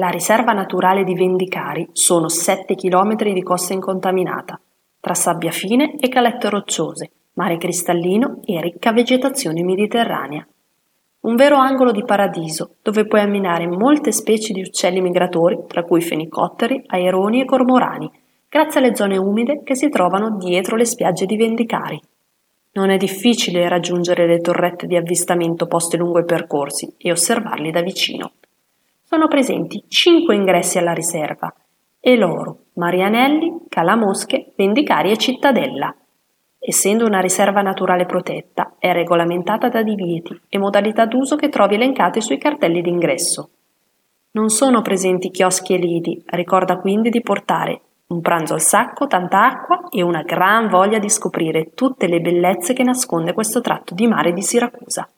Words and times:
La 0.00 0.10
riserva 0.10 0.52
naturale 0.52 1.02
di 1.02 1.14
Vendicari 1.14 1.88
sono 1.90 2.28
7 2.28 2.76
km 2.76 3.16
di 3.16 3.42
costa 3.42 3.72
incontaminata, 3.72 4.60
tra 5.00 5.14
sabbia 5.14 5.50
fine 5.50 5.96
e 5.98 6.08
calette 6.08 6.48
rocciose, 6.48 7.10
mare 7.32 7.58
cristallino 7.58 8.38
e 8.44 8.60
ricca 8.60 8.92
vegetazione 8.92 9.64
mediterranea. 9.64 10.46
Un 11.22 11.34
vero 11.34 11.56
angolo 11.56 11.90
di 11.90 12.04
paradiso 12.04 12.76
dove 12.80 13.06
puoi 13.06 13.22
ammirare 13.22 13.66
molte 13.66 14.12
specie 14.12 14.52
di 14.52 14.60
uccelli 14.60 15.00
migratori, 15.00 15.64
tra 15.66 15.82
cui 15.82 16.00
fenicotteri, 16.00 16.80
aironi 16.86 17.40
e 17.40 17.44
cormorani, 17.44 18.08
grazie 18.48 18.78
alle 18.78 18.94
zone 18.94 19.16
umide 19.16 19.64
che 19.64 19.74
si 19.74 19.88
trovano 19.88 20.36
dietro 20.36 20.76
le 20.76 20.84
spiagge 20.84 21.26
di 21.26 21.36
Vendicari. 21.36 22.00
Non 22.74 22.90
è 22.90 22.96
difficile 22.98 23.68
raggiungere 23.68 24.28
le 24.28 24.38
torrette 24.38 24.86
di 24.86 24.94
avvistamento 24.94 25.66
poste 25.66 25.96
lungo 25.96 26.20
i 26.20 26.24
percorsi 26.24 26.94
e 26.96 27.10
osservarli 27.10 27.72
da 27.72 27.82
vicino. 27.82 28.30
Sono 29.10 29.26
presenti 29.26 29.82
cinque 29.88 30.34
ingressi 30.34 30.76
alla 30.76 30.92
riserva 30.92 31.50
e 31.98 32.14
loro 32.14 32.64
Marianelli, 32.74 33.60
Calamosche, 33.66 34.52
Vendicari 34.54 35.10
e 35.10 35.16
Cittadella. 35.16 35.96
Essendo 36.58 37.06
una 37.06 37.20
riserva 37.20 37.62
naturale 37.62 38.04
protetta, 38.04 38.74
è 38.78 38.92
regolamentata 38.92 39.70
da 39.70 39.82
divieti 39.82 40.38
e 40.50 40.58
modalità 40.58 41.06
d'uso 41.06 41.36
che 41.36 41.48
trovi 41.48 41.76
elencate 41.76 42.20
sui 42.20 42.36
cartelli 42.36 42.82
d'ingresso. 42.82 43.48
Non 44.32 44.50
sono 44.50 44.82
presenti 44.82 45.30
chioschi 45.30 45.72
e 45.72 45.78
lidi, 45.78 46.22
ricorda 46.26 46.76
quindi 46.76 47.08
di 47.08 47.22
portare 47.22 47.80
un 48.08 48.20
pranzo 48.20 48.52
al 48.52 48.60
sacco, 48.60 49.06
tanta 49.06 49.42
acqua 49.42 49.88
e 49.88 50.02
una 50.02 50.20
gran 50.20 50.68
voglia 50.68 50.98
di 50.98 51.08
scoprire 51.08 51.72
tutte 51.72 52.08
le 52.08 52.20
bellezze 52.20 52.74
che 52.74 52.82
nasconde 52.82 53.32
questo 53.32 53.62
tratto 53.62 53.94
di 53.94 54.06
mare 54.06 54.34
di 54.34 54.42
Siracusa. 54.42 55.08